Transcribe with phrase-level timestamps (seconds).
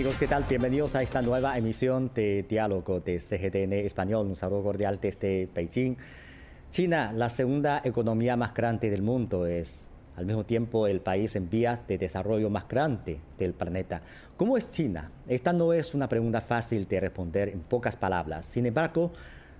[0.00, 0.46] Amigos, ¿qué tal?
[0.48, 4.28] Bienvenidos a esta nueva emisión de Diálogo de CGTN Español.
[4.28, 5.94] Un saludo cordial desde Beijing.
[6.70, 11.50] China, la segunda economía más grande del mundo, es al mismo tiempo el país en
[11.50, 14.00] vías de desarrollo más grande del planeta.
[14.38, 15.10] ¿Cómo es China?
[15.28, 18.46] Esta no es una pregunta fácil de responder en pocas palabras.
[18.46, 19.12] Sin embargo,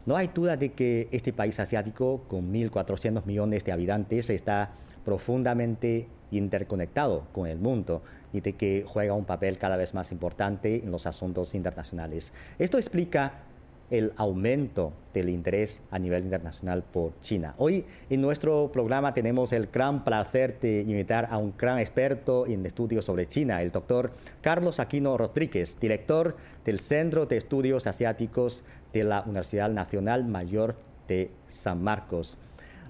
[0.07, 4.71] no hay duda de que este país asiático, con 1.400 millones de habitantes, está
[5.05, 8.03] profundamente interconectado con el mundo
[8.33, 12.33] y de que juega un papel cada vez más importante en los asuntos internacionales.
[12.59, 13.45] Esto explica
[13.91, 17.55] el aumento del interés a nivel internacional por China.
[17.59, 22.65] Hoy en nuestro programa tenemos el gran placer de invitar a un gran experto en
[22.65, 29.05] estudios sobre China, el doctor Carlos Aquino Rodríguez, director del Centro de Estudios Asiáticos de
[29.05, 30.77] la Universidad Nacional Mayor
[31.09, 32.39] de San Marcos.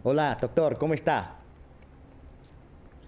[0.02, 1.36] Hola, doctor, ¿cómo está?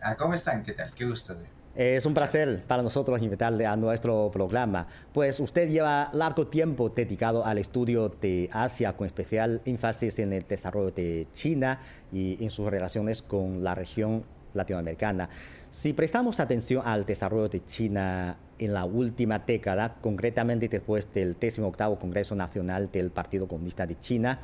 [0.02, 0.62] Ah, ¿Cómo están?
[0.62, 0.92] ¿Qué tal?
[0.94, 1.34] Qué gusto.
[1.74, 7.46] Es un placer para nosotros invitarle a nuestro programa, pues usted lleva largo tiempo dedicado
[7.46, 11.80] al estudio de Asia, con especial énfasis en el desarrollo de China
[12.12, 15.30] y en sus relaciones con la región latinoamericana.
[15.70, 21.98] Si prestamos atención al desarrollo de China en la última década, concretamente después del 18
[21.98, 24.40] Congreso Nacional del Partido Comunista de China,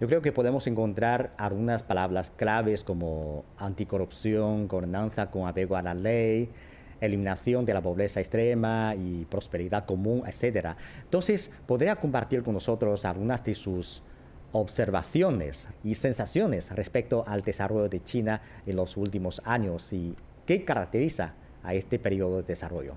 [0.00, 5.94] yo creo que podemos encontrar algunas palabras claves como anticorrupción, gobernanza con apego a la
[5.94, 6.50] ley,
[7.00, 10.76] eliminación de la pobreza extrema y prosperidad común, etc.
[11.02, 14.02] Entonces, ¿podría compartir con nosotros algunas de sus
[14.52, 21.34] observaciones y sensaciones respecto al desarrollo de China en los últimos años y qué caracteriza
[21.62, 22.94] a este periodo de desarrollo?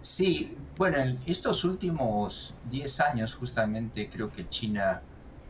[0.00, 5.00] Sí, bueno, en estos últimos 10 años justamente creo que China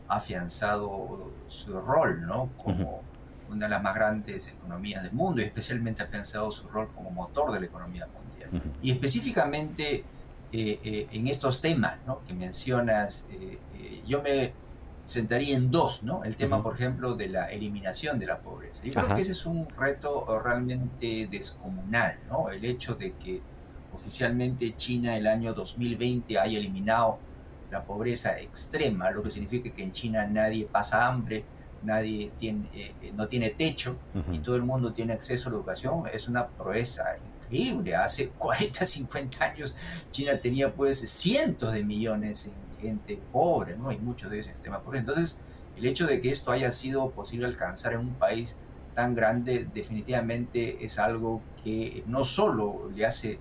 [0.07, 2.49] afianzado su rol ¿no?
[2.57, 3.01] como
[3.49, 7.51] una de las más grandes economías del mundo y especialmente afianzado su rol como motor
[7.51, 8.49] de la economía mundial.
[8.81, 10.03] Y específicamente
[10.51, 12.23] eh, eh, en estos temas ¿no?
[12.25, 13.57] que mencionas, eh,
[14.05, 14.53] yo me
[15.05, 16.23] sentaría en dos, ¿no?
[16.23, 18.83] El tema, por ejemplo, de la eliminación de la pobreza.
[18.85, 22.49] Yo creo que ese es un reto realmente descomunal, ¿no?
[22.49, 23.41] El hecho de que
[23.93, 27.19] oficialmente China el año 2020 haya eliminado
[27.73, 31.43] la pobreza extrema, lo que significa que en China nadie pasa hambre,
[31.81, 33.97] nadie tiene, eh, no tiene techo
[34.31, 37.03] y todo el mundo tiene acceso a la educación, es una proeza
[37.41, 37.95] increíble.
[37.95, 39.75] Hace 40, 50 años
[40.11, 43.91] China tenía pues cientos de millones de gente pobre, ¿no?
[43.91, 45.01] Y muchos de ellos en extrema pobreza.
[45.01, 45.39] Entonces,
[45.75, 48.57] el hecho de que esto haya sido posible alcanzar en un país
[48.93, 53.39] tan grande definitivamente es algo que no solo le hace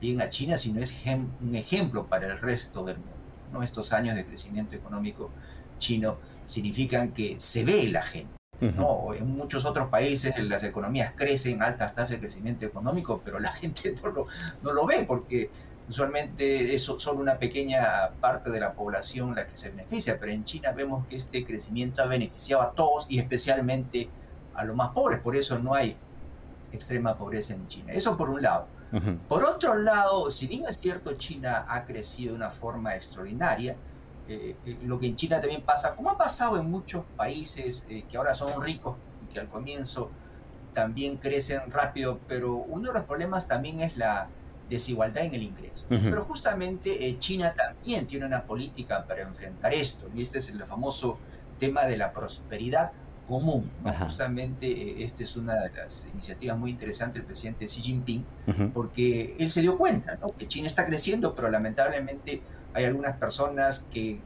[0.00, 0.94] bien a China, sino es
[1.40, 3.19] un ejemplo para el resto del mundo.
[3.62, 5.30] Estos años de crecimiento económico
[5.78, 8.34] chino significan que se ve la gente.
[8.60, 9.14] ¿no?
[9.14, 13.94] En muchos otros países las economías crecen altas tasas de crecimiento económico, pero la gente
[14.02, 14.26] no lo,
[14.62, 15.50] no lo ve porque
[15.88, 20.44] usualmente es solo una pequeña parte de la población la que se beneficia, pero en
[20.44, 24.08] China vemos que este crecimiento ha beneficiado a todos y especialmente
[24.54, 25.96] a los más pobres, por eso no hay
[26.70, 27.92] extrema pobreza en China.
[27.92, 28.66] Eso por un lado.
[29.28, 33.76] Por otro lado, si bien es cierto, China ha crecido de una forma extraordinaria,
[34.28, 38.04] eh, eh, lo que en China también pasa, como ha pasado en muchos países eh,
[38.08, 40.10] que ahora son ricos y que al comienzo
[40.72, 44.28] también crecen rápido, pero uno de los problemas también es la
[44.68, 45.84] desigualdad en el ingreso.
[45.88, 50.06] Pero justamente China también tiene una política para enfrentar esto.
[50.16, 51.18] Este es el famoso
[51.58, 52.92] tema de la prosperidad
[53.26, 53.70] común.
[54.00, 58.24] Justamente eh, esta es una de las iniciativas muy interesantes del presidente Xi Jinping,
[58.74, 62.42] porque él se dio cuenta que China está creciendo, pero lamentablemente
[62.74, 64.20] hay algunas personas que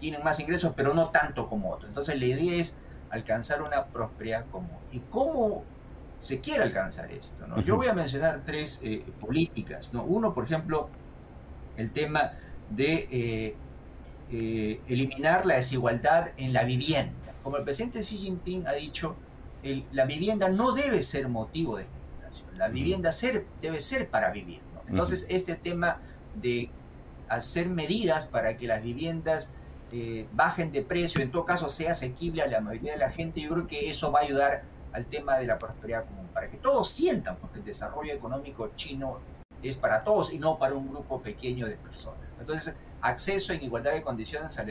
[0.00, 1.90] tienen más ingresos, pero no tanto como otros.
[1.90, 2.78] Entonces la idea es
[3.10, 4.78] alcanzar una prosperidad común.
[4.90, 5.64] ¿Y cómo
[6.18, 7.46] se quiere alcanzar esto?
[7.46, 7.60] ¿no?
[7.62, 9.92] Yo voy a mencionar tres eh, políticas.
[9.92, 10.02] ¿no?
[10.02, 10.88] Uno, por ejemplo,
[11.76, 12.32] el tema
[12.70, 13.56] de eh,
[14.32, 17.34] eliminar la desigualdad en la vivienda.
[17.42, 19.16] Como el presidente Xi Jinping ha dicho,
[19.92, 24.60] la vivienda no debe ser motivo de especulación, la vivienda ser, debe ser para vivir.
[24.88, 26.00] Entonces, este tema
[26.40, 26.70] de
[27.28, 29.54] hacer medidas para que las viviendas
[29.90, 33.40] eh, bajen de precio, en todo caso sea asequible a la mayoría de la gente,
[33.40, 36.56] yo creo que eso va a ayudar al tema de la prosperidad común, para que
[36.56, 39.20] todos sientan, porque el desarrollo económico chino
[39.68, 42.20] es para todos y no para un grupo pequeño de personas.
[42.38, 44.64] Entonces, acceso en igualdad de condiciones a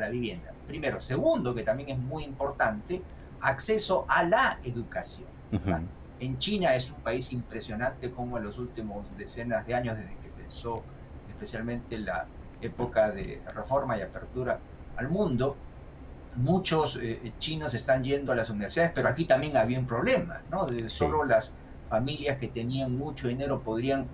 [0.00, 0.52] la, vivienda.
[0.66, 1.00] Primero.
[1.00, 3.02] Segundo, que también es muy importante,
[3.40, 5.28] acceso a la educación.
[6.18, 10.28] En China es un país impresionante como en los últimos decenas de años, desde que
[10.28, 10.82] empezó
[11.28, 12.26] especialmente la
[12.60, 14.58] época de reforma y apertura
[14.96, 15.56] al mundo,
[16.36, 20.68] muchos eh, chinos están yendo a las universidades, pero aquí también había un problema, ¿no?
[20.88, 21.56] Solo las
[21.88, 24.06] familias que tenían mucho dinero podrían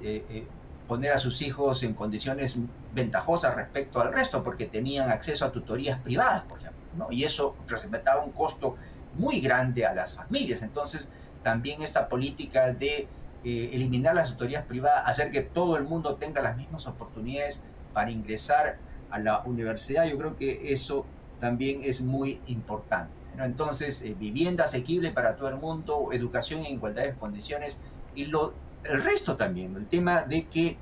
[0.00, 0.46] eh, eh,
[0.86, 2.58] poner a sus hijos en condiciones
[2.94, 7.08] ventajosas respecto al resto, porque tenían acceso a tutorías privadas, por ejemplo, ¿no?
[7.10, 8.76] y eso representaba un costo
[9.14, 10.62] muy grande a las familias.
[10.62, 11.10] Entonces,
[11.42, 13.08] también esta política de
[13.44, 17.62] eh, eliminar las tutorías privadas, hacer que todo el mundo tenga las mismas oportunidades
[17.92, 18.78] para ingresar
[19.10, 21.04] a la universidad, yo creo que eso
[21.38, 23.12] también es muy importante.
[23.38, 27.80] Entonces, eh, vivienda asequible para todo el mundo, educación en igualdad de condiciones
[28.14, 28.54] y lo,
[28.84, 30.76] el resto también, el tema de que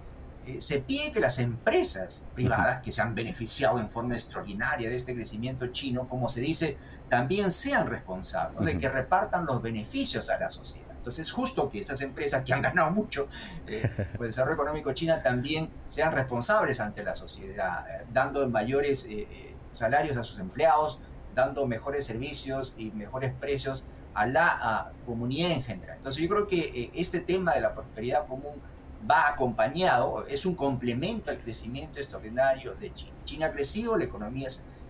[0.47, 4.97] eh, se pide que las empresas privadas que se han beneficiado en forma extraordinaria de
[4.97, 6.77] este crecimiento chino, como se dice,
[7.09, 10.87] también sean responsables, de que repartan los beneficios a la sociedad.
[10.97, 13.27] Entonces es justo que estas empresas que han ganado mucho
[13.67, 19.09] eh, por el desarrollo económico china también sean responsables ante la sociedad, dando mayores
[19.73, 20.99] salarios a sus empleados,
[21.35, 25.97] dando mejores servicios y mejores precios a la comunidad en general.
[25.97, 28.61] Entonces yo creo que eh, este tema de la prosperidad común
[29.09, 33.13] va acompañado, es un complemento al crecimiento extraordinario de China.
[33.25, 34.49] China ha crecido, la economía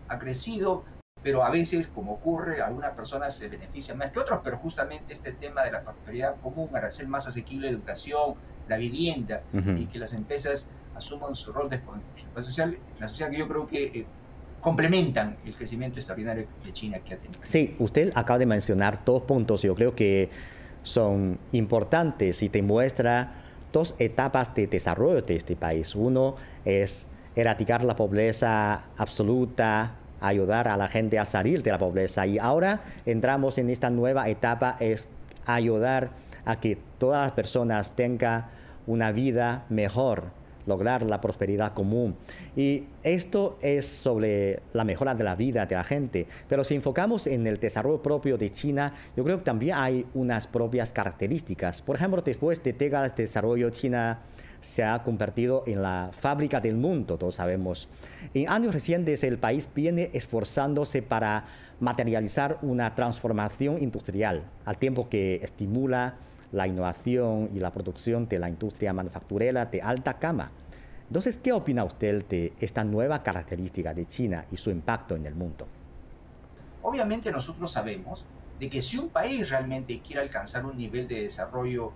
[0.08, 0.84] ha crecido,
[1.22, 5.32] pero a veces, como ocurre, algunas personas se benefician más que otros, pero justamente este
[5.32, 8.34] tema de la prosperidad común, para hacer más asequible la educación,
[8.68, 9.42] la vivienda
[9.76, 11.80] y que las empresas asuman su rol de
[12.40, 14.06] social, la sociedad que yo creo que eh,
[14.60, 17.40] complementan el crecimiento extraordinario de China que ha tenido.
[17.44, 20.30] Sí, usted acaba de mencionar dos puntos, yo creo que
[20.82, 23.32] son importantes y te muestra
[23.72, 25.94] dos etapas de desarrollo de este país.
[25.94, 32.26] Uno es erradicar la pobreza absoluta, ayudar a la gente a salir de la pobreza.
[32.26, 35.08] Y ahora entramos en esta nueva etapa, es
[35.46, 36.10] ayudar
[36.44, 38.46] a que todas las personas tengan
[38.86, 40.32] una vida mejor,
[40.66, 42.16] lograr la prosperidad común.
[42.56, 46.26] Y esto es sobre la mejora de la vida de la gente.
[46.48, 50.46] Pero si enfocamos en el desarrollo propio de China, yo creo que también hay unas
[50.46, 51.82] propias características.
[51.82, 54.20] Por ejemplo, después de décadas de desarrollo, China
[54.60, 57.88] se ha convertido en la fábrica del mundo, todos sabemos.
[58.34, 61.44] En años recientes el país viene esforzándose para
[61.80, 66.16] materializar una transformación industrial, al tiempo que estimula
[66.52, 70.50] la innovación y la producción de la industria manufacturera de alta gama.
[71.06, 75.34] Entonces, ¿qué opina usted de esta nueva característica de China y su impacto en el
[75.34, 75.66] mundo?
[76.82, 78.24] Obviamente nosotros sabemos
[78.58, 81.92] de que si un país realmente quiere alcanzar un nivel de desarrollo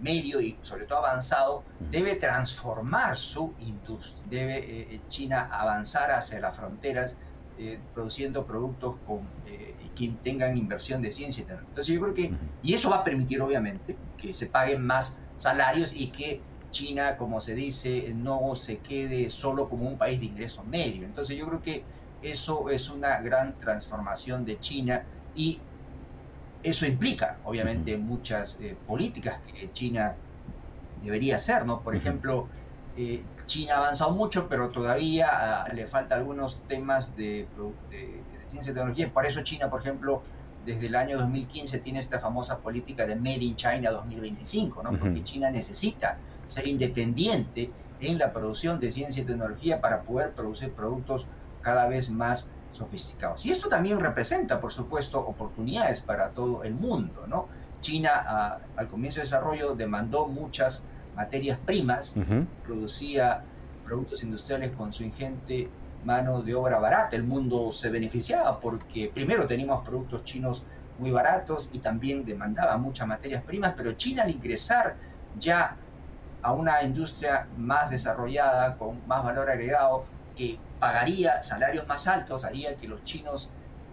[0.00, 4.24] medio y sobre todo avanzado, debe transformar su industria.
[4.28, 7.18] Debe eh, China avanzar hacia las fronteras
[7.62, 11.44] eh, produciendo productos con, eh, que tengan inversión de ciencia.
[11.46, 15.92] Entonces yo creo que, y eso va a permitir obviamente que se paguen más salarios
[15.94, 16.40] y que
[16.70, 21.04] China, como se dice, no se quede solo como un país de ingreso medio.
[21.04, 21.84] Entonces yo creo que
[22.22, 25.04] eso es una gran transformación de China
[25.34, 25.60] y
[26.62, 30.16] eso implica obviamente muchas eh, políticas que China
[31.02, 31.82] debería hacer, ¿no?
[31.82, 32.48] Por ejemplo,
[32.96, 37.46] eh, China ha avanzado mucho, pero todavía ah, le falta algunos temas de,
[38.48, 39.12] ciencia y tecnología.
[39.12, 40.22] Por eso China, por ejemplo,
[40.64, 44.98] desde el año 2015 tiene esta famosa política de Made in China 2025, ¿no?
[44.98, 47.70] porque China necesita ser independiente
[48.00, 51.26] en la producción de ciencia y tecnología para poder producir productos
[51.62, 53.44] cada vez más sofisticados.
[53.46, 57.26] Y esto también representa, por supuesto, oportunidades para todo el mundo.
[57.26, 57.48] ¿no?
[57.80, 62.16] China ah, al comienzo de desarrollo demandó muchas materias primas,
[62.64, 63.42] producía
[63.84, 65.68] productos industriales con su ingente
[66.04, 67.16] mano de obra barata.
[67.16, 70.64] El mundo se beneficiaba porque primero teníamos productos chinos
[70.98, 74.96] muy baratos y también demandaba muchas materias primas, pero China al ingresar
[75.38, 75.76] ya
[76.42, 80.04] a una industria más desarrollada, con más valor agregado,
[80.36, 83.50] que pagaría salarios más altos, haría que los chinos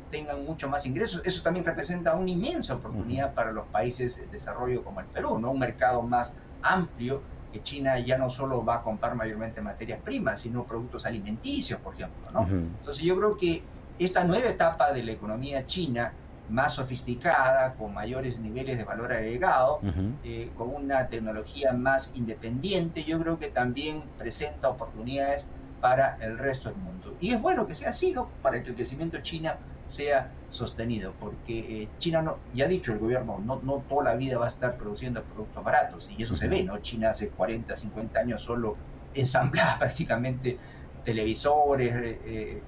[0.10, 1.22] tengan mucho más ingresos.
[1.26, 5.52] Eso también representa una inmensa oportunidad para los países de desarrollo como el Perú, ¿no?
[5.52, 7.22] un mercado más amplio,
[7.52, 11.94] que China ya no solo va a comprar mayormente materias primas, sino productos alimenticios, por
[11.94, 12.30] ejemplo.
[12.32, 12.48] ¿no?
[12.48, 13.64] Entonces yo creo que
[14.00, 16.14] esta nueva etapa de la economía china,
[16.50, 19.82] más sofisticada, con mayores niveles de valor agregado,
[20.24, 25.50] eh, con una tecnología más independiente, yo creo que también presenta oportunidades
[25.82, 27.16] para el resto del mundo.
[27.20, 28.30] Y es bueno que sea así, ¿no?
[28.42, 33.00] Para que el crecimiento China sea sostenido, porque eh, China, no, ya ha dicho el
[33.00, 36.48] gobierno, no, no toda la vida va a estar produciendo productos baratos, y eso se
[36.48, 36.78] ve, ¿no?
[36.80, 38.76] China hace 40, 50 años solo
[39.14, 40.58] ensamblaba prácticamente
[41.04, 42.62] televisores, eh,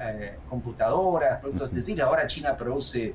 [0.00, 3.14] eh, computadoras, productos textiles, ahora China produce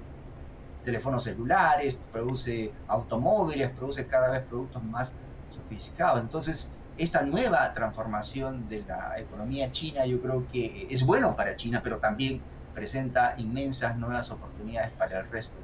[0.83, 5.15] teléfonos celulares, produce automóviles, produce cada vez productos más
[5.49, 6.21] sofisticados.
[6.21, 11.81] Entonces, esta nueva transformación de la economía china yo creo que es bueno para China,
[11.83, 12.41] pero también
[12.73, 15.57] presenta inmensas nuevas oportunidades para el resto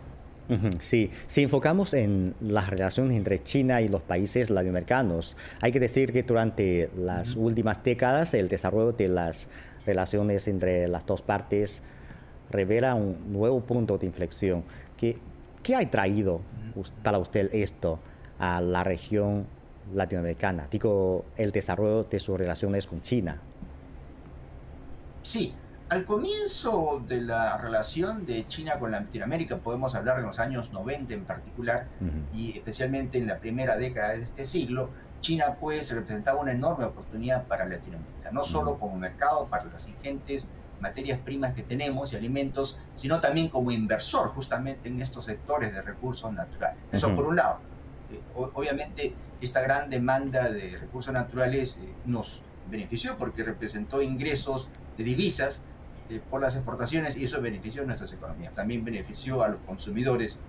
[0.80, 6.14] Sí, si enfocamos en las relaciones entre China y los países latinoamericanos, hay que decir
[6.14, 9.48] que durante las últimas décadas el desarrollo de las
[9.88, 11.82] relaciones entre las dos partes
[12.52, 14.64] revela un nuevo punto de inflexión.
[14.98, 15.18] ¿Qué,
[15.64, 16.42] qué ha traído
[17.02, 18.00] para usted esto
[18.38, 19.48] a la región
[19.94, 20.68] latinoamericana?
[20.70, 23.40] Digo, el desarrollo de sus relaciones con China.
[25.22, 25.54] Sí,
[25.90, 31.14] al comienzo de la relación de China con Latinoamérica, podemos hablar de los años 90
[31.14, 31.88] en particular,
[32.34, 34.90] y especialmente en la primera década de este siglo,
[35.22, 40.50] China pues representaba una enorme oportunidad para Latinoamérica, no solo como mercado para las ingentes
[40.80, 45.82] materias primas que tenemos y alimentos, sino también como inversor justamente en estos sectores de
[45.82, 46.84] recursos naturales.
[46.92, 47.60] Eso por un lado.
[48.12, 48.22] Eh,
[48.54, 49.14] obviamente
[49.46, 55.64] esta gran demanda de recursos naturales eh, nos benefició porque representó ingresos de divisas
[56.10, 58.54] eh, por las exportaciones y eso benefició a nuestras economías.
[58.54, 60.40] También benefició a los consumidores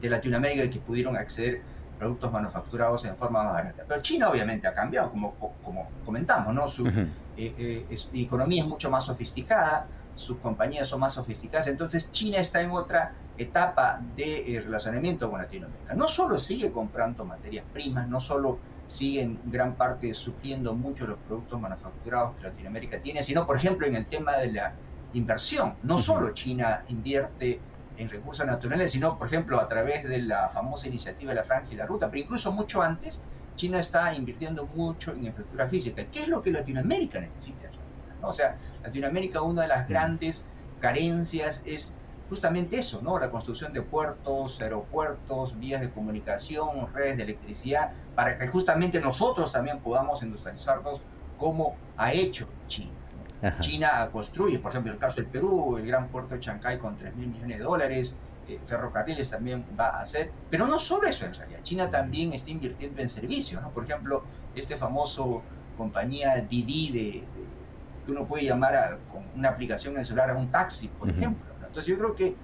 [0.00, 1.62] de Latinoamérica que pudieron acceder
[2.02, 3.84] productos manufacturados en forma más barata.
[3.86, 6.66] Pero China obviamente ha cambiado, como, como comentamos, ¿no?
[6.66, 7.06] Su eh,
[7.36, 12.72] eh, economía es mucho más sofisticada, sus compañías son más sofisticadas, entonces China está en
[12.72, 15.94] otra etapa de relacionamiento con Latinoamérica.
[15.94, 21.60] No solo sigue comprando materias primas, no solo siguen gran parte supliendo mucho los productos
[21.60, 24.74] manufacturados que Latinoamérica tiene, sino por ejemplo en el tema de la
[25.12, 25.76] inversión.
[25.84, 27.60] No solo China invierte
[27.96, 31.72] en recursos naturales, sino por ejemplo a través de la famosa iniciativa de la Franja
[31.72, 36.04] y la Ruta, pero incluso mucho antes, China está invirtiendo mucho en infraestructura física.
[36.10, 37.68] ¿Qué es lo que Latinoamérica necesita?
[38.22, 40.48] O sea, Latinoamérica una de las grandes
[40.80, 41.94] carencias es
[42.28, 43.18] justamente eso, ¿no?
[43.18, 49.52] La construcción de puertos, aeropuertos, vías de comunicación, redes de electricidad, para que justamente nosotros
[49.52, 51.02] también podamos industrializarnos
[51.36, 53.01] como ha hecho China.
[53.60, 57.16] China construye, por ejemplo, el caso del Perú, el gran puerto de Chancay con 3
[57.16, 58.16] mil millones de dólares,
[58.48, 62.50] eh, ferrocarriles también va a hacer, pero no solo eso en realidad, China también está
[62.50, 63.70] invirtiendo en servicios, ¿no?
[63.70, 65.42] Por ejemplo, este famoso
[65.76, 67.24] compañía Didi de,
[68.04, 71.52] que uno puede llamar con una aplicación en el celular a un taxi, por ejemplo
[71.72, 72.36] entonces yo creo que,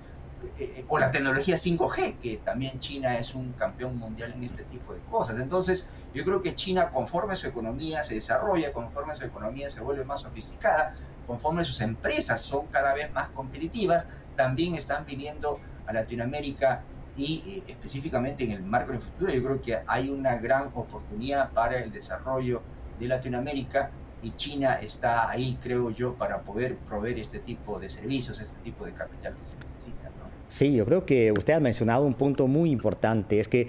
[0.58, 4.64] eh, eh, o la tecnología 5G, que también China es un campeón mundial en este
[4.64, 5.38] tipo de cosas.
[5.38, 10.04] Entonces yo creo que China, conforme su economía se desarrolla, conforme su economía se vuelve
[10.04, 10.94] más sofisticada,
[11.26, 16.82] conforme sus empresas son cada vez más competitivas, también están viniendo a Latinoamérica
[17.16, 20.70] y eh, específicamente en el marco de la infraestructura, yo creo que hay una gran
[20.74, 22.62] oportunidad para el desarrollo
[22.98, 23.90] de Latinoamérica
[24.22, 28.84] y China está ahí, creo yo, para poder proveer este tipo de servicios, este tipo
[28.84, 30.07] de capital que se necesita.
[30.48, 33.68] Sí, yo creo que usted ha mencionado un punto muy importante, es que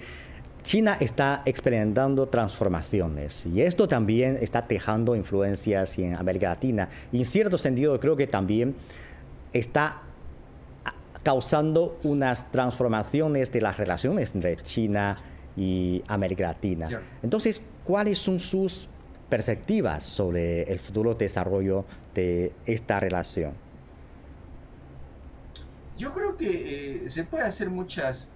[0.62, 6.88] China está experimentando transformaciones y esto también está dejando influencias en América Latina.
[7.12, 8.74] Y en cierto sentido, creo que también
[9.52, 10.02] está
[11.22, 15.18] causando unas transformaciones de las relaciones entre China
[15.56, 16.88] y América Latina.
[17.22, 18.88] Entonces, ¿cuáles son sus
[19.28, 21.84] perspectivas sobre el futuro desarrollo
[22.14, 23.52] de esta relación?
[26.40, 28.30] Que eh, se puede hacer muchas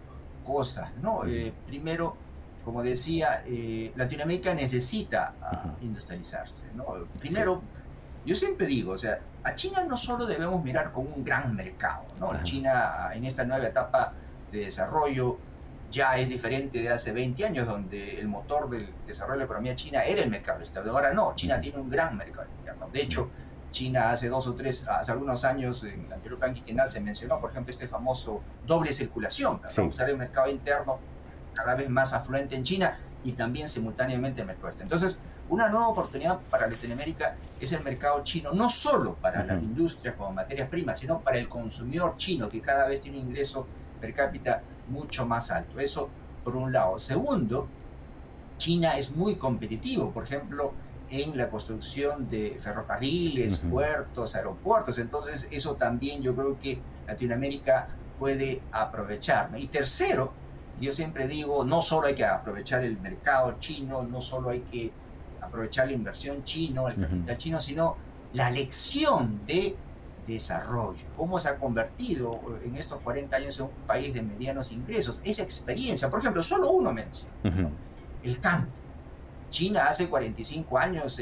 [0.44, 1.24] cosas, ¿no?
[1.26, 2.16] Eh, primero,
[2.64, 6.84] como decía, eh, Latinoamérica necesita ah, industrializarse, ¿no?
[7.18, 7.62] Primero,
[8.26, 12.04] yo siempre digo, o sea, a China no solo debemos mirar como un gran mercado,
[12.20, 12.42] ¿no?
[12.42, 14.12] China en esta nueva etapa
[14.52, 15.38] de desarrollo
[15.90, 19.76] ya es diferente de hace 20 años, donde el motor del desarrollo de la economía
[19.76, 20.90] china era el mercado externo.
[20.92, 22.88] Ahora no, China tiene un gran mercado interno.
[22.92, 23.30] De hecho,
[23.74, 27.40] China hace dos o tres, hace algunos años, en el anterior plan quinquenal se mencionó,
[27.40, 31.00] por ejemplo, este famoso doble circulación, para usar el mercado interno
[31.52, 34.94] cada vez más afluente en China y también simultáneamente el mercado externo.
[34.94, 40.14] Entonces, una nueva oportunidad para Latinoamérica es el mercado chino, no solo para las industrias
[40.14, 43.66] como materias primas, sino para el consumidor chino, que cada vez tiene un ingreso
[44.00, 45.80] per cápita mucho más alto.
[45.80, 46.08] Eso
[46.44, 46.98] por un lado.
[46.98, 47.66] Segundo,
[48.56, 50.72] China es muy competitivo, por ejemplo,
[51.10, 54.98] en la construcción de ferrocarriles, puertos, aeropuertos.
[54.98, 59.50] Entonces, eso también yo creo que Latinoamérica puede aprovechar.
[59.56, 60.32] Y tercero,
[60.80, 64.92] yo siempre digo, no solo hay que aprovechar el mercado chino, no solo hay que
[65.40, 67.96] aprovechar la inversión chino, el capital chino, sino
[68.32, 69.76] la lección de
[70.26, 75.20] desarrollo, cómo se ha convertido en estos 40 años en un país de medianos ingresos.
[75.24, 77.70] Esa experiencia, por ejemplo, solo uno menciona,
[78.22, 78.72] el campo.
[79.54, 81.16] China hace 45 años,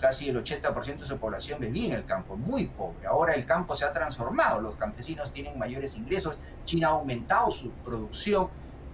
[0.00, 3.06] casi el 80% de su población vivía en el campo, muy pobre.
[3.06, 7.70] Ahora el campo se ha transformado, los campesinos tienen mayores ingresos, China ha aumentado su
[7.70, 8.48] producción,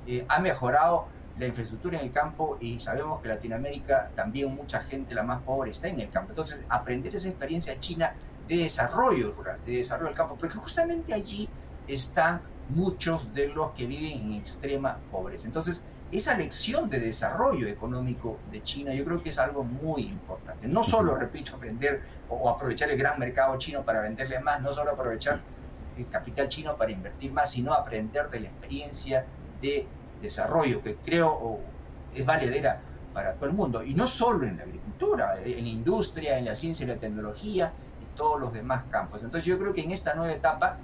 [0.06, 1.06] eh, ha mejorado
[1.38, 5.70] la infraestructura en el campo y sabemos que Latinoamérica también mucha gente, la más pobre,
[5.70, 6.32] está en el campo.
[6.32, 8.12] Entonces, aprender esa experiencia china
[8.46, 11.48] de desarrollo rural, de desarrollo del campo, porque justamente allí
[11.86, 15.46] están muchos de los que viven en extrema pobreza.
[15.46, 20.66] Entonces, esa lección de desarrollo económico de China yo creo que es algo muy importante.
[20.68, 24.92] No solo, repito, aprender o aprovechar el gran mercado chino para venderle más, no solo
[24.92, 25.40] aprovechar
[25.96, 29.26] el capital chino para invertir más, sino aprender de la experiencia
[29.60, 29.86] de
[30.20, 31.60] desarrollo que creo
[32.14, 32.80] es valedera
[33.12, 33.82] para todo el mundo.
[33.82, 37.72] Y no solo en la agricultura, en la industria, en la ciencia y la tecnología
[38.00, 39.22] y todos los demás campos.
[39.22, 40.78] Entonces yo creo que en esta nueva etapa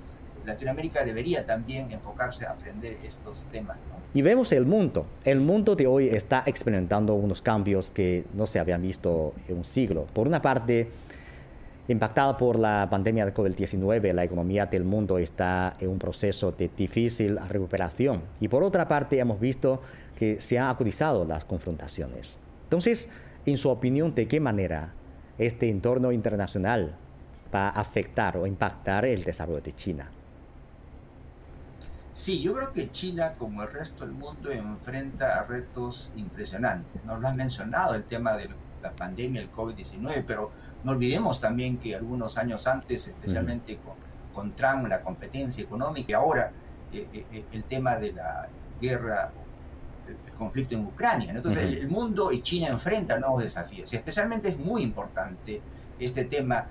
[0.45, 3.78] Latinoamérica debería también enfocarse a aprender estos temas.
[4.16, 5.06] Y vemos el mundo.
[5.25, 9.64] El mundo de hoy está experimentando unos cambios que no se habían visto en un
[9.64, 10.06] siglo.
[10.12, 10.88] Por una parte,
[11.88, 16.71] impactada por la pandemia de COVID-19, la economía del mundo está en un proceso de
[16.76, 18.23] difícil recuperación.
[18.38, 19.83] Y por otra parte, hemos visto
[20.16, 22.38] que se han acudizado las confrontaciones.
[22.66, 23.09] Entonces,
[23.47, 24.94] en su opinión, ¿de qué manera
[25.38, 26.94] este entorno internacional
[27.52, 30.09] va a afectar o impactar el desarrollo de China?
[32.14, 37.04] Sí, yo creo que China, como el resto del mundo, enfrenta a retos impresionantes.
[37.04, 38.49] Nos lo han mencionado, el tema de
[38.80, 40.52] la pandemia, el COVID-19, pero
[40.85, 43.94] no olvidemos también que algunos años antes, especialmente con,
[44.33, 46.52] con, Trump, la competencia económica, y ahora
[46.92, 48.49] eh, eh, eh, el tema de la
[48.80, 49.33] guerra,
[50.06, 51.33] el, conflicto en Ucrania.
[51.33, 53.92] Entonces, el, mundo y China enfrentan nuevos desafíos.
[53.92, 55.61] Y especialmente es muy importante
[55.99, 56.64] este tema,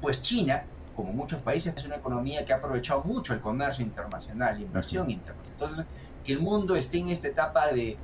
[0.00, 4.56] pues China como muchos países, es una economía que ha aprovechado mucho el comercio internacional,
[4.56, 5.52] la inversión internacional.
[5.52, 5.86] Entonces,
[6.24, 7.96] que el mundo esté en esta etapa de,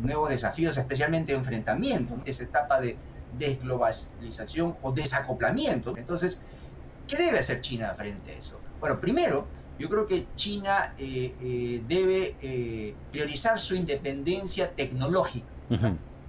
[0.00, 2.96] nuevos desafíos, especialmente enfrentamiento, esa etapa de
[3.36, 5.96] desglobalización o desacoplamiento.
[5.96, 6.40] Entonces,
[7.08, 8.60] ¿qué debe hacer China frente a eso?
[8.78, 15.50] Bueno, primero, yo creo que China eh, eh, debe eh, priorizar su independencia tecnológica,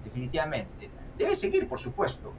[0.03, 0.89] definitivamente.
[1.17, 2.33] Debe seguir, por supuesto,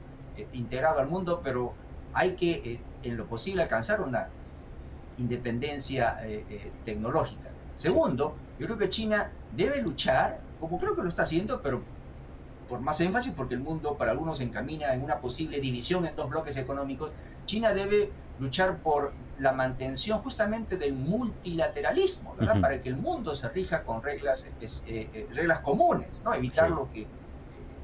[0.53, 1.73] integrado al mundo, pero
[2.13, 4.29] hay que en lo posible alcanzar una
[5.17, 7.49] independencia eh, eh, tecnológica.
[7.73, 11.81] Segundo, yo creo que China debe luchar, como creo que lo está haciendo, pero
[12.67, 16.15] por más énfasis, porque el mundo para algunos se encamina en una posible división en
[16.15, 17.13] dos bloques económicos,
[17.45, 22.61] China debe luchar por la mantención justamente del multilateralismo, ¿verdad?
[22.61, 24.49] Para que el mundo se rija con reglas,
[24.87, 26.33] eh, reglas comunes, ¿no?
[26.33, 27.07] Evitar lo que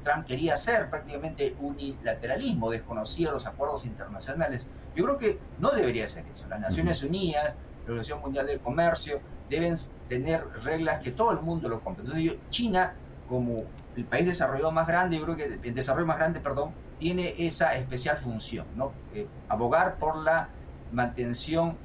[0.02, 4.68] Trump quería hacer prácticamente unilateralismo, desconocía los acuerdos internacionales.
[4.94, 6.46] Yo creo que no debería ser eso.
[6.48, 9.76] Las Naciones Unidas, la Organización Mundial del Comercio, deben
[10.08, 12.04] tener reglas que todo el mundo lo compre.
[12.04, 12.94] Entonces, China,
[13.28, 13.64] como
[13.96, 17.74] el país desarrollado más grande, yo creo que el desarrollo más grande, perdón, tiene esa
[17.76, 18.92] especial función, ¿no?
[19.14, 20.48] Eh, abogar por la
[20.92, 21.76] mantención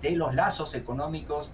[0.00, 1.52] de los lazos económicos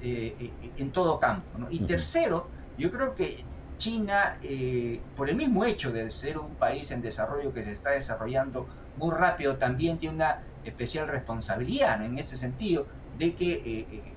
[0.00, 1.46] eh, eh, en todo campo.
[1.70, 3.44] Y tercero, yo creo que
[3.82, 7.90] China, eh, por el mismo hecho de ser un país en desarrollo que se está
[7.90, 12.86] desarrollando muy rápido, también tiene una especial responsabilidad en este sentido
[13.18, 14.14] de que eh, eh,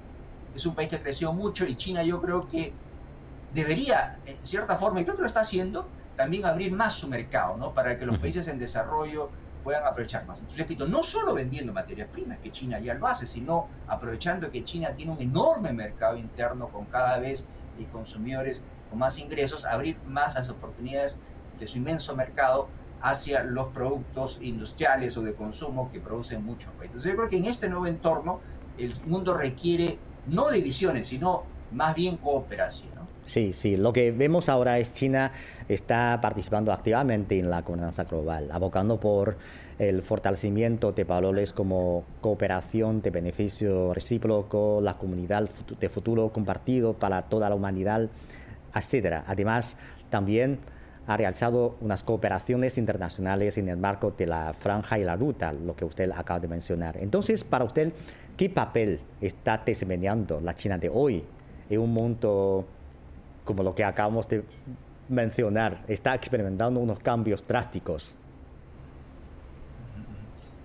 [0.54, 2.74] es un país que creció mucho y China yo creo que
[3.56, 7.58] debería, en cierta forma, y creo que lo está haciendo, también abrir más su mercado,
[7.58, 7.74] ¿no?
[7.74, 9.32] Para que los países en desarrollo
[9.64, 10.44] puedan aprovechar más.
[10.56, 14.92] repito, no solo vendiendo materias primas, que China ya lo hace, sino aprovechando que China
[14.96, 17.50] tiene un enorme mercado interno con cada vez
[17.92, 21.20] consumidores con más ingresos, abrir más las oportunidades
[21.60, 22.68] de su inmenso mercado
[23.02, 26.88] hacia los productos industriales o de consumo que producen muchos países.
[26.88, 28.40] Entonces yo creo que en este nuevo entorno
[28.78, 32.96] el mundo requiere no divisiones, sino más bien cooperación.
[33.26, 35.32] Sí, sí, lo que vemos ahora es China
[35.68, 39.38] está participando activamente en la gobernanza global, abocando por
[39.80, 47.24] el fortalecimiento de valores como cooperación de beneficio recíproco, la comunidad de futuro compartido para
[47.24, 48.10] toda la humanidad,
[48.76, 49.24] etc.
[49.26, 49.78] Además,
[50.10, 50.60] también
[51.08, 55.76] ha realizado unas cooperaciones internacionales en el marco de la franja y la ruta, lo
[55.76, 56.98] que usted acaba de mencionar.
[56.98, 57.94] Entonces, para usted,
[58.36, 61.24] ¿qué papel está desempeñando la China de hoy
[61.70, 62.66] en un mundo
[63.44, 64.44] como lo que acabamos de
[65.08, 65.84] mencionar?
[65.88, 68.16] Está experimentando unos cambios drásticos.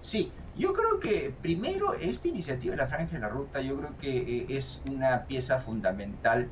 [0.01, 3.99] Sí, yo creo que primero esta iniciativa de la franja de la ruta, yo creo
[3.99, 6.49] que eh, es una pieza fundamental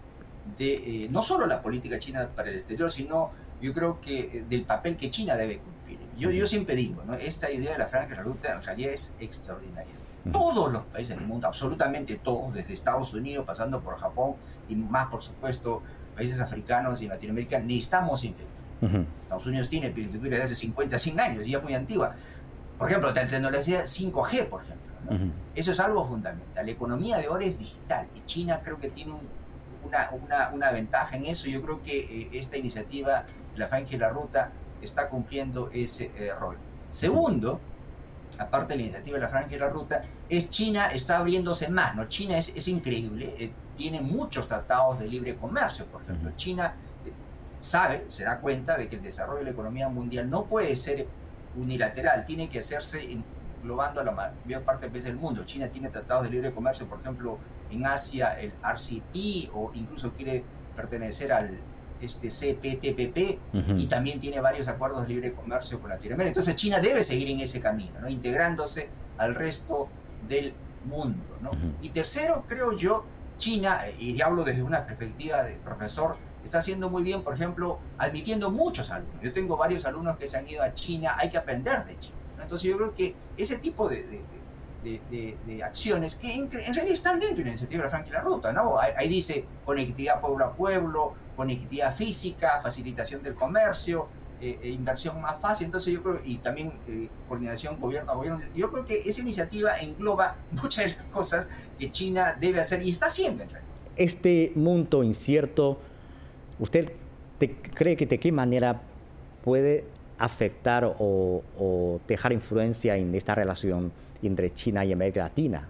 [0.57, 4.45] de eh, no solo la política china para el exterior, sino yo creo que eh,
[4.49, 5.99] del papel que China debe cumplir.
[6.17, 7.15] Yo, yo siempre digo, ¿no?
[7.15, 9.95] esta idea de la franja de la ruta en realidad es extraordinaria.
[10.33, 14.35] Todos los países del mundo, absolutamente todos, desde Estados Unidos, pasando por Japón
[14.69, 15.83] y más, por supuesto,
[16.15, 19.07] países africanos y Latinoamérica, necesitamos infraestructura.
[19.19, 22.15] Estados Unidos tiene infraestructura desde hace 50, 100 años, y ya muy antigua.
[22.77, 24.89] Por ejemplo, la tecnología 5G, por ejemplo.
[25.55, 26.67] Eso es algo fundamental.
[26.67, 29.38] La economía de ahora es digital y China creo que tiene un
[30.53, 31.47] una, ventaja en eso.
[31.49, 33.25] Yo creo que eh, esta iniciativa,
[33.57, 36.57] la FANG y la Ruta, está cumpliendo ese eh, rol.
[36.91, 37.61] Segundo,
[38.39, 41.95] aparte de la iniciativa de la Franja y la Ruta, es China está abriéndose más,
[41.95, 42.09] ¿no?
[42.09, 46.33] China es, es increíble, eh, tiene muchos tratados de libre comercio, por ejemplo.
[46.37, 46.75] China
[47.61, 51.07] sabe, se da cuenta de que el desarrollo de la economía mundial no puede ser
[51.57, 53.03] unilateral, tiene que hacerse
[53.61, 55.45] englobando a la mayor parte del país del mundo.
[55.45, 57.39] China tiene tratados de libre comercio, por ejemplo,
[57.71, 60.45] en Asia, el RCP, o incluso quiere
[60.75, 61.59] pertenecer al
[62.01, 63.41] este CPTPP
[63.77, 66.29] y también tiene varios acuerdos de libre comercio con Latinoamérica.
[66.29, 68.09] Entonces China debe seguir en ese camino, ¿no?
[68.09, 69.89] integrándose al resto
[70.29, 71.39] del mundo.
[71.41, 71.51] ¿no?
[71.81, 73.05] Y tercero, creo yo,
[73.37, 78.51] China, y hablo desde una perspectiva de profesor, está haciendo muy bien, por ejemplo, admitiendo
[78.51, 79.21] muchos alumnos.
[79.23, 82.18] Yo tengo varios alumnos que se han ido a China, hay que aprender de China.
[82.43, 84.23] Entonces yo creo que ese tipo de,
[84.83, 88.53] de, acciones que en, realidad están dentro de la iniciativa de la Franca la Ruta,
[88.53, 88.79] ¿no?
[88.79, 94.09] Ahí, dice conectividad pueblo a pueblo, conectividad física, facilitación del comercio,
[94.41, 98.41] eh, e inversión más fácil, entonces yo creo, y también eh, coordinación gobierno a gobierno,
[98.55, 102.91] yo creo que esa iniciativa engloba muchas de las cosas que China debe hacer y
[102.91, 103.73] está haciendo en realidad.
[103.97, 105.81] Este mundo incierto,
[106.61, 106.93] ¿usted
[107.75, 108.81] cree que de qué manera
[109.43, 109.87] puede
[110.19, 115.69] afectar o, o dejar influencia en esta relación entre China y América Latina?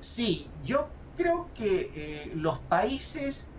[0.00, 3.50] Sí, yo creo que eh, los países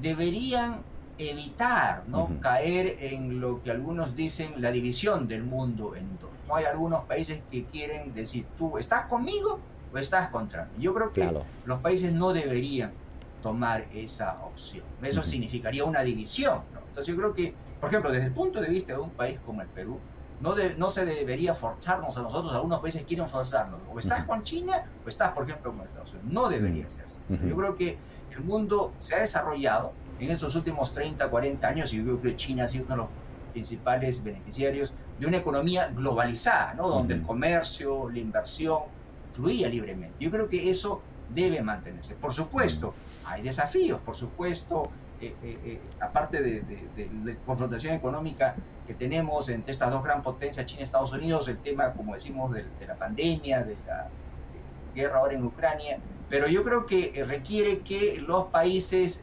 [0.00, 0.82] deberían
[1.18, 2.30] evitar ¿no?
[2.40, 6.30] caer en lo que algunos dicen la división del mundo en dos.
[6.46, 6.54] ¿no?
[6.54, 9.58] Hay algunos países que quieren decir, tú estás conmigo
[9.92, 10.70] o estás contra mí.
[10.78, 11.30] Yo creo que
[11.64, 12.92] los países no deberían
[13.42, 14.84] tomar esa opción.
[15.02, 16.62] Eso significaría una división.
[16.88, 19.62] Entonces yo creo que, por ejemplo, desde el punto de vista de un país como
[19.62, 19.98] el Perú,
[20.40, 23.80] no, no se debería forzarnos a nosotros, algunos países quieren forzarnos.
[23.92, 26.32] O estás con China o estás, por ejemplo, con Estados Unidos.
[26.32, 27.00] No debería así.
[27.28, 27.98] Yo creo que
[28.30, 32.36] el mundo se ha desarrollado en estos últimos 30, 40 años y yo creo que
[32.36, 33.08] China ha sido uno de los
[33.52, 36.88] principales beneficiarios de una economía globalizada, ¿no?
[36.88, 38.80] donde el comercio, la inversión
[39.32, 40.16] fluía libremente.
[40.20, 42.14] Yo creo que eso debe mantenerse.
[42.16, 44.90] Por supuesto, hay desafíos, por supuesto,
[45.20, 48.56] eh, eh, eh, aparte de, la confrontación económica
[48.86, 52.54] que tenemos entre estas dos gran potencias, China y Estados Unidos, el tema, como decimos,
[52.54, 54.08] de, la pandemia, de la
[54.94, 55.98] guerra ahora en Ucrania,
[56.30, 59.22] pero yo creo que requiere que los países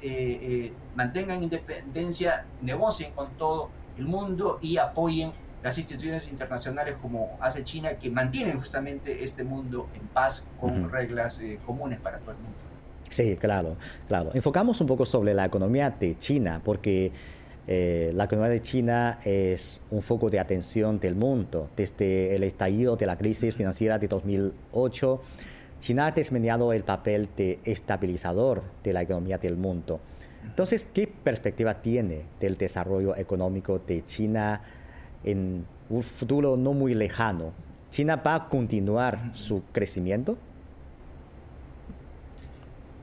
[0.96, 5.34] mantengan independencia, negocien con todo el mundo y apoyen
[5.64, 11.42] las instituciones internacionales como hace China, que mantienen justamente este mundo en paz con reglas
[11.66, 12.67] comunes para todo el mundo.
[13.10, 14.32] Sí, claro, claro.
[14.34, 17.12] Enfocamos un poco sobre la economía de China, porque
[17.68, 21.70] eh, la economía de China es un foco de atención del mundo.
[21.76, 25.22] Desde el estallido de la crisis financiera de 2008,
[25.80, 30.00] China ha desempeñado el papel de estabilizador de la economía del mundo.
[30.44, 34.62] Entonces, ¿qué perspectiva tiene del desarrollo económico de China
[35.24, 37.52] en un futuro no muy lejano?
[37.92, 40.38] ¿China va a continuar su crecimiento?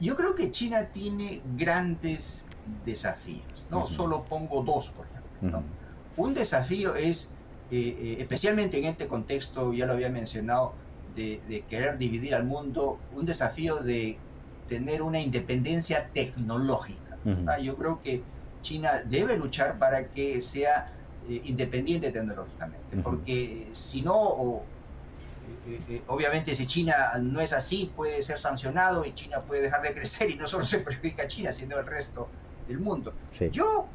[0.00, 2.48] Yo creo que China tiene grandes
[2.84, 3.86] desafíos, ¿no?
[3.86, 5.62] Solo pongo dos, por ejemplo.
[6.16, 7.34] Un desafío es,
[7.70, 10.72] eh, eh, especialmente en este contexto, ya lo había mencionado,
[11.14, 14.18] de, querer dividir al mundo, un desafío de
[14.66, 17.18] tener una independencia tecnológica.
[17.62, 18.22] Yo creo que
[18.60, 20.86] China debe luchar para que sea
[21.28, 24.62] eh, independiente tecnológicamente, porque si no, eh,
[26.08, 30.30] obviamente si China no es así, puede ser sancionado y China puede dejar de crecer
[30.30, 32.28] y no solo se perjudica a China, sino al resto
[32.68, 33.12] del mundo.
[33.50, 33.86] Yo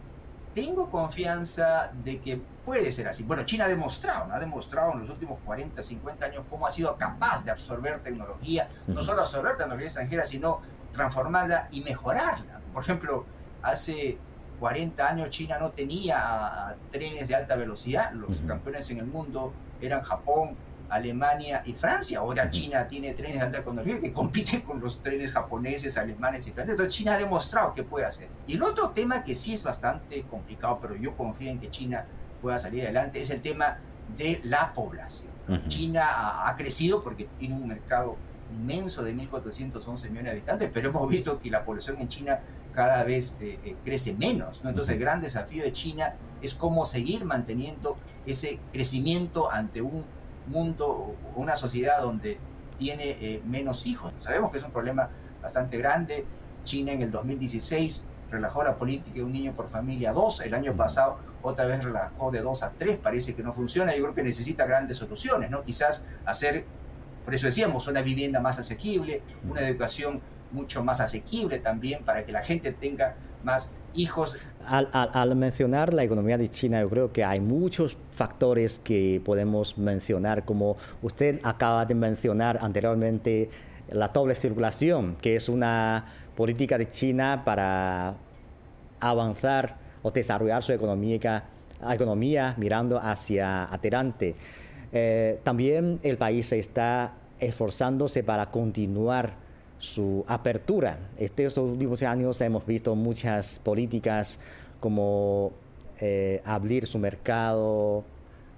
[0.54, 3.24] tengo confianza de que puede ser así.
[3.24, 6.98] Bueno, China ha demostrado, ha demostrado en los últimos 40, 50 años cómo ha sido
[6.98, 12.62] capaz de absorber tecnología, no solo absorber tecnología extranjera, sino transformarla y mejorarla.
[12.74, 13.26] Por ejemplo,
[13.62, 14.18] hace
[14.60, 20.02] 40 años China no tenía trenes de alta velocidad, los campeones en el mundo eran
[20.02, 20.58] Japón,
[20.89, 22.19] Alemania y Francia.
[22.19, 26.52] Ahora China tiene trenes de alta tecnología que compiten con los trenes japoneses, alemanes y
[26.52, 26.75] franceses.
[26.75, 28.30] Entonces China ha demostrado que puede hacer.
[28.47, 32.06] Y el otro tema que sí es bastante complicado, pero yo confío en que China
[32.41, 33.78] pueda salir adelante, es el tema
[34.17, 35.30] de la población.
[35.67, 36.04] China
[36.47, 38.17] ha, crecido porque tiene un mercado
[38.54, 42.39] inmenso de 1.411 millones de habitantes, pero hemos visto que la población en China
[42.71, 44.62] cada vez eh, eh, crece menos.
[44.63, 47.97] Entonces el gran desafío de China es cómo seguir manteniendo
[48.28, 50.06] ese crecimiento ante un
[50.50, 52.40] mundo, una sociedad donde
[52.78, 54.14] tiene eh, menos hijos.
[54.20, 55.10] Sabemos que es un problema
[55.42, 56.26] bastante grande.
[56.64, 60.42] China en el 2016 relajó la política de un niño por familia a dos.
[60.42, 62.98] El año pasado otra vez relajó de dos a tres.
[62.98, 63.96] Parece que no funciona.
[63.96, 65.64] Yo creo que necesita grandes soluciones, ¿no?
[65.64, 66.66] Quizás hacer,
[67.26, 72.32] por eso decíamos, una vivienda más asequible, una educación mucho más asequible también para que
[72.32, 74.38] la gente tenga más hijos.
[74.65, 80.45] Al, mencionar la economía de China, yo creo que hay muchos factores que podemos mencionar,
[80.45, 83.49] como usted acaba de mencionar anteriormente,
[83.89, 88.13] la doble circulación, que es una política de China para
[88.99, 91.43] avanzar o desarrollar su economía,
[91.89, 94.36] economía mirando hacia adelante.
[94.91, 99.34] Eh, también el país está esforzándose para continuar
[99.80, 101.00] su apertura.
[101.18, 104.38] Estos últimos años hemos visto muchas políticas
[104.80, 105.52] como
[106.00, 108.04] eh, abrir su mercado,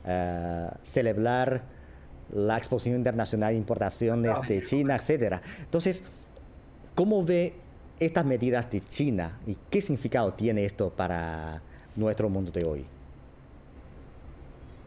[0.06, 1.62] eh, celebrar
[2.34, 5.42] la exposición internacional de importaciones de China, etcétera.
[5.60, 6.04] Entonces,
[6.96, 7.54] ¿cómo ve
[8.00, 11.62] estas medidas de China y qué significado tiene esto para
[11.96, 12.86] nuestro mundo de hoy?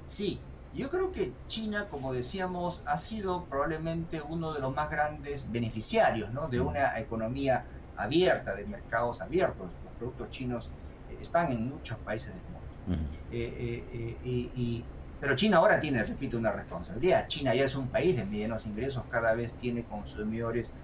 [0.07, 0.39] Sí,
[0.75, 6.33] yo creo que China, como decíamos, ha sido probablemente uno de los más grandes beneficiarios
[6.33, 6.49] ¿no?
[6.49, 7.65] de una economía
[7.97, 9.71] abierta, de mercados abiertos.
[9.85, 10.71] Los productos chinos
[11.11, 13.09] eh, están en muchos países del mundo.
[13.31, 14.85] Eh, eh,
[15.21, 17.29] pero China ahora tiene, repito, una responsabilidad.
[17.29, 20.75] China ya es un país de medianos ingresos, cada vez tiene consumidores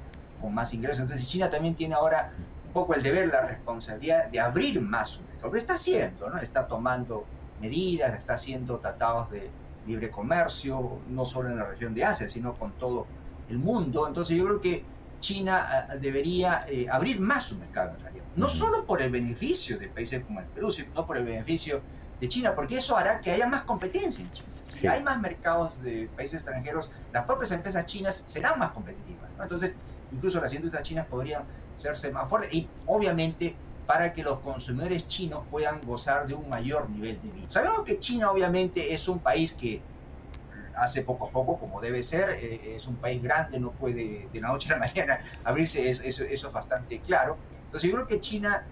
[0.40, 1.00] con más ingresos.
[1.00, 2.32] Entonces China también tiene ahora
[2.66, 5.50] un poco el deber, la responsabilidad de abrir más su mercado.
[5.50, 6.38] Pero está haciendo, ¿no?
[6.38, 7.26] Está tomando
[7.60, 9.50] medidas, está haciendo tratados de
[9.86, 13.06] libre comercio, no solo en la región de Asia, sino con todo
[13.48, 14.06] el mundo.
[14.06, 14.84] Entonces yo creo que
[15.20, 18.24] China ah, debería eh, abrir más su mercado en realidad.
[18.36, 21.82] No solo por el beneficio de países como el Perú, sino por el beneficio
[22.20, 24.48] de China, porque eso hará que haya más competencia en China.
[24.60, 29.30] Si hay más mercados de países extranjeros, las propias empresas chinas serán más competitivas.
[29.40, 29.74] Entonces,
[30.12, 33.56] incluso las industrias chinas podrían serse más fuertes y obviamente
[33.90, 37.48] para que los consumidores chinos puedan gozar de un mayor nivel de vida.
[37.48, 39.82] Sabemos que China obviamente es un país que
[40.76, 44.40] hace poco a poco, como debe ser, eh, es un país grande, no puede de
[44.40, 47.36] la noche a la mañana abrirse, eso, eso, es bastante claro.
[47.64, 48.64] Entonces yo creo que China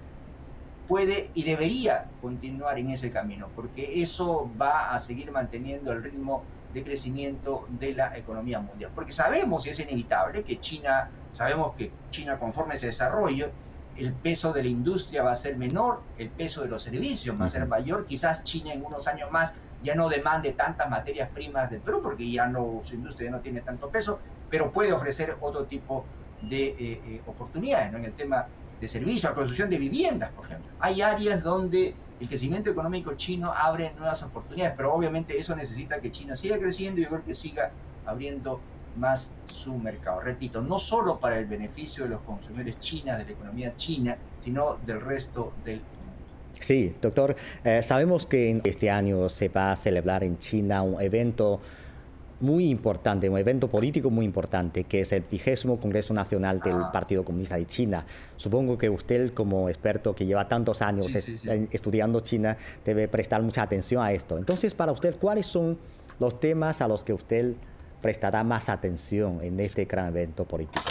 [0.86, 6.44] puede y debería continuar en ese camino, porque eso va a seguir manteniendo el ritmo
[6.72, 8.92] de crecimiento de la economía mundial.
[8.94, 13.50] Porque sabemos, y es inevitable, que China, sabemos que China conforme ese desarrollo,
[13.98, 17.46] el peso de la industria va a ser menor, el peso de los servicios va
[17.46, 21.70] a ser mayor, quizás China en unos años más ya no demande tantas materias primas
[21.70, 24.18] del Perú porque ya no, su industria ya no tiene tanto peso,
[24.50, 26.04] pero puede ofrecer otro tipo
[26.42, 27.98] de eh, eh, oportunidades ¿no?
[27.98, 28.46] en el tema
[28.80, 30.70] de servicios, la construcción de viviendas, por ejemplo.
[30.78, 36.12] Hay áreas donde el crecimiento económico chino abre nuevas oportunidades, pero obviamente eso necesita que
[36.12, 37.72] China siga creciendo y yo creo que siga
[38.06, 38.60] abriendo
[38.98, 40.20] más su mercado.
[40.20, 44.76] Repito, no solo para el beneficio de los consumidores chinos, de la economía china, sino
[44.84, 45.88] del resto del mundo.
[46.60, 51.60] Sí, doctor, eh, sabemos que este año se va a celebrar en China un evento
[52.40, 56.90] muy importante, un evento político muy importante, que es el vigésimo Congreso Nacional del ah.
[56.92, 58.06] Partido Comunista de China.
[58.36, 61.08] Supongo que usted, como experto que lleva tantos años
[61.72, 64.38] estudiando China, debe prestar mucha atención a esto.
[64.38, 65.78] Entonces, para usted, ¿cuáles son
[66.20, 67.54] los temas a los que usted
[68.00, 70.82] prestará más atención en este gran evento político?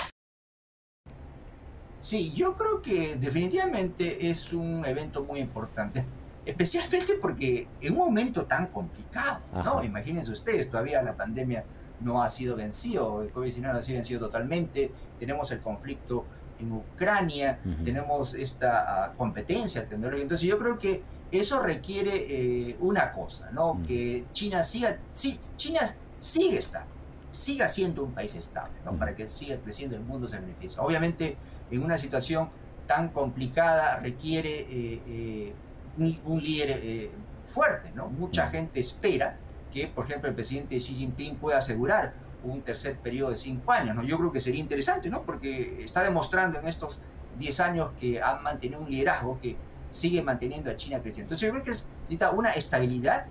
[2.00, 6.06] Sí, yo creo que definitivamente es un evento muy importante,
[6.46, 9.84] especialmente porque en un momento tan complicado, ¿no?
[9.84, 11.66] Imagínense ustedes, todavía la pandemia
[12.00, 16.26] no ha sido vencido, el COVID-19 no ha sido vencido totalmente, tenemos el conflicto
[16.60, 23.12] en Ucrania, tenemos esta ah, competencia tecnológica, entonces yo creo que eso requiere eh, una
[23.12, 23.82] cosa, ¿no?
[23.86, 25.82] Que China siga, sí, China
[26.20, 26.97] sigue estando
[27.32, 28.98] siga siendo un país estable, ¿no?
[28.98, 30.82] para que siga creciendo el mundo se beneficia.
[30.82, 31.38] Obviamente,
[31.70, 32.50] en una situación
[32.88, 35.54] tan complicada requiere eh, eh,
[35.98, 37.12] un, líder eh,
[37.54, 38.10] fuerte, ¿no?
[38.10, 39.38] Mucha gente espera
[39.72, 42.14] que, por ejemplo, el presidente Xi Jinping pueda asegurar
[42.44, 44.04] un tercer periodo de cinco años, ¿no?
[44.04, 45.24] Yo creo que sería interesante, ¿no?
[45.24, 47.00] Porque está demostrando en estos
[47.38, 49.58] diez años que ha mantenido un liderazgo que
[49.92, 51.34] sigue manteniendo a China creciendo.
[51.34, 53.26] Entonces yo creo que necesita una estabilidad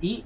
[0.00, 0.24] y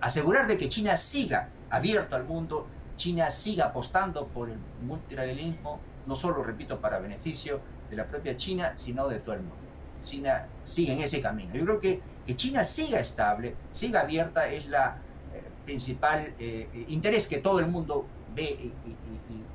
[0.00, 6.16] asegurar de que China siga abierto al mundo, China siga apostando por el multilateralismo, no
[6.16, 7.60] solo, repito, para beneficio
[7.90, 9.56] de la propia China, sino de todo el mundo.
[9.98, 11.54] China sigue en ese camino.
[11.54, 14.96] Yo creo que que China siga estable, siga abierta, es la
[15.32, 18.74] eh, principal eh, interés que todo el mundo ve y,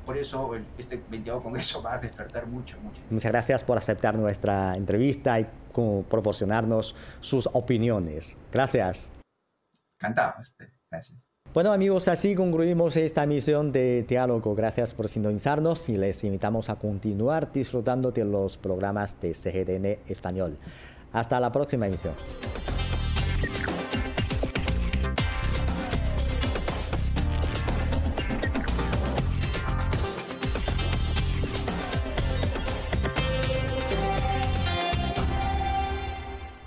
[0.06, 3.02] por eso este 22 Congreso va a despertar mucho, mucho.
[3.10, 5.48] Muchas gracias por aceptar nuestra entrevista y
[6.10, 8.36] proporcionarnos sus opiniones.
[8.52, 9.10] Gracias.
[10.00, 10.34] Encantado.
[10.42, 11.29] Este, gracias.
[11.52, 14.54] Bueno amigos, así concluimos esta emisión de Diálogo.
[14.54, 20.58] Gracias por sintonizarnos y les invitamos a continuar disfrutando de los programas de CGDN Español.
[21.12, 22.14] Hasta la próxima emisión.